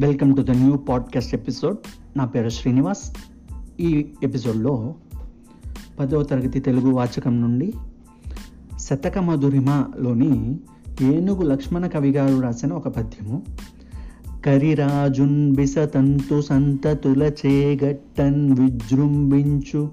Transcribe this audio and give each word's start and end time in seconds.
Welcome 0.00 0.36
to 0.36 0.42
the 0.42 0.50
new 0.50 0.76
podcast 0.76 1.34
episode 1.34 1.76
నా 2.16 2.24
పేరు 2.24 2.48
శ్రీనివాస్. 2.48 3.16
ఈ 3.80 4.06
ఎపిసోడ్లో 4.22 4.94
పదవ 6.00 6.22
తరగతి 6.22 6.60
తెలుగు 6.60 6.90
వాచకం 6.90 7.40
నుండి 7.40 7.72
శతక 8.78 9.18
మధురిమలోని 9.18 10.58
ఏనుగు 11.02 11.42
లక్ష్మణ 11.42 11.86
కవి 11.86 12.10
గారు 12.10 12.40
రాసిన 12.40 12.72
ఒక 12.72 12.88
పద్యము. 12.88 13.42
కరిరాజున్ 14.46 15.54
బిసతంతు 15.54 16.40
సంతతుల 16.40 17.22
చేగట్టన్ 17.22 18.56
విజృంభించు. 18.60 19.90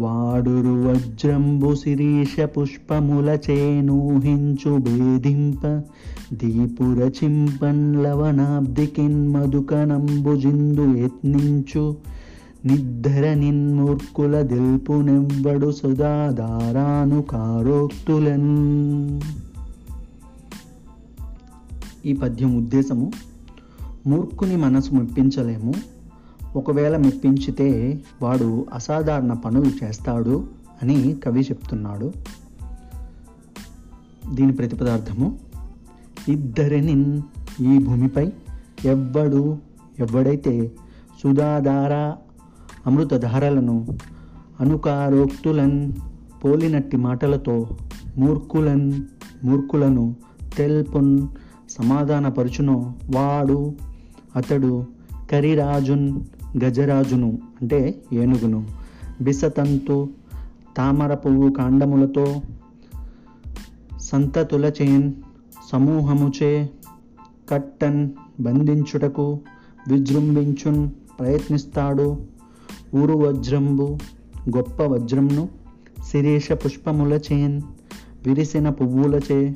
వాడురు 0.00 0.88
వజ్రంబు 0.88 1.74
శిరీష 1.74 2.40
పుష్పముల 2.40 3.38
చేనూహించు 3.50 4.76
భేదింప 4.76 5.66
దీపుర 6.32 7.10
చింపన్ 7.24 8.02
లవణాబ్దికిన్ 8.02 9.28
మధుకనంబు 9.28 10.36
జిందు 10.36 10.94
యత్నించు. 10.94 11.96
నిద్దర 12.64 13.34
నిన్మూర్కుల 13.34 14.40
దిల్పునెవ్వడు 14.40 15.72
సుధాధారాను 15.72 17.22
కారోక్తులన్. 17.22 19.20
ఈ 22.06 22.12
పద్యం 22.12 22.56
ఉద్దేశము 22.56 23.12
మూర్ఖుని 24.06 24.56
మనసు 24.56 24.94
మెప్పించలేము 24.94 25.99
ఒకవేళ 26.56 26.96
మెప్పించితే 26.96 28.00
వాడు 28.22 28.66
అసాధారణ 28.74 29.32
పనులు 29.32 29.84
చేస్తాడు 29.84 30.46
అని 30.82 31.16
కవి 31.24 31.40
చెప్తున్నాడు. 31.40 32.12
దీని 34.32 34.52
ప్రతిపదార్థము 34.52 35.38
ఇద్దరిని 36.28 37.22
ఈ 37.60 37.78
భూమిపై 37.78 38.32
ఎవ్వడు 38.84 39.58
ఎవ్వడైతే 39.98 40.72
సుధాధార 41.22 42.16
అమృతధారలను 42.86 43.86
అనుకారోక్తులన్ 44.60 45.92
పోలినట్టి 46.44 46.96
మాటలతో 46.96 47.68
మూర్ఖులన్ 48.18 48.92
మూర్ఖులను 49.44 50.16
తెల్పున్ 50.56 51.28
సమాధానపరుచునో 51.70 52.92
వాడు 53.16 53.74
అతడు 54.36 54.84
కరిరాజున్ 55.30 56.20
గజరాజును 56.64 57.38
అంటే 57.60 58.02
ఏనుగును 58.12 58.66
బిసతంతు 59.20 60.08
తామర 60.76 61.14
పువ్వు 61.14 61.50
కాండములతో 61.50 62.42
సంతతుల 64.00 64.72
చేన్ 64.82 65.12
సమూహముచే 65.72 66.70
కట్టన్ 67.48 68.10
బంధించుటకు 68.40 69.38
విజృంభించున్ 69.88 70.90
ప్రయత్నిస్తాడు. 71.20 72.16
ఊరు 72.94 73.14
వజ్రంబు 73.14 73.98
గొప్ప 74.56 74.82
వజ్రంను 74.82 75.48
శిరీష 76.06 76.52
పుష్పములచేన్ 76.52 77.62
విరిసిన 78.26 78.68
పువ్వులచే 78.68 79.54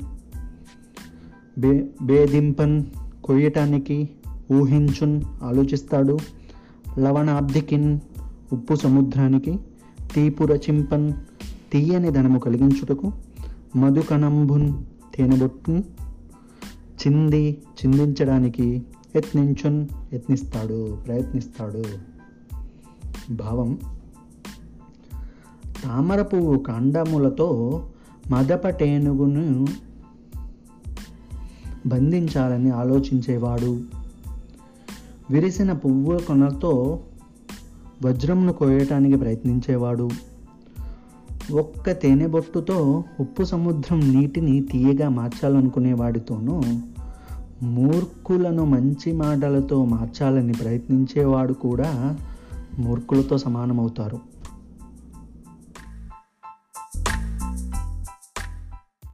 బే 1.57 1.89
బేదింపన్ 2.01 2.83
కొయ్యటానికి 3.23 4.09
ఊహించున్ 4.53 5.21
ఆలోచిస్తాడు. 5.43 6.17
లవణాబ్దికిన్ 6.99 7.99
ఉప్పు 8.53 8.75
సముద్రానికి 8.75 9.59
తీపుర 10.15 10.55
చింపన్ 10.55 11.13
తీయని 11.71 12.11
ధనము 12.11 12.39
కలిగించుటకు 12.39 13.11
మధుకణంభున్ 13.75 14.73
తేనెబొట్టున్ 15.15 15.83
చింది 17.07 17.51
చిందించడానికి 17.51 18.83
యత్నించున్ 19.15 19.87
యత్నిస్తాడు 20.13 20.97
ప్రయత్నిస్తాడు. 21.07 21.83
భావం 23.33 23.77
తామర 25.83 26.21
పువ్వు 26.21 26.57
కాండములతో 26.57 27.81
మదపటేనుగును 28.29 29.65
బంధించాలని 31.85 32.71
ఆలోచించేవాడు. 32.71 33.94
విరిసిన 35.31 35.73
పువ్వు 35.73 36.17
కొనలతో 36.17 36.99
వజ్రంను 38.05 38.53
కోయటానికి 38.53 39.17
ప్రయత్నించేవాడు. 39.17 40.09
ఒక్క 41.51 41.91
తేనెబొట్టుతో 41.91 43.03
ఉప్పు 43.19 43.43
సముద్రం 43.43 43.99
నీటిని 43.99 44.61
తీయగా 44.61 45.09
మార్చాలనుకునేవాడితోనూ 45.09 46.61
మూర్ఖులను 47.63 48.65
మంచి 48.65 49.13
మాటలతో 49.13 49.85
మార్చాలని 49.85 50.53
ప్రయత్నించేవాడు 50.53 51.53
కూడా 51.53 52.17
మూర్ఖులతో 52.79 53.37
సమానమవుతారు. 53.37 54.34